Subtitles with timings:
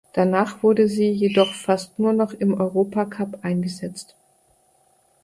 [0.13, 4.15] Danach wurde sie jedoch fast nur noch im Europacup eingesetzt.